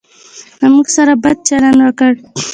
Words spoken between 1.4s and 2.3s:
چلند وکړ.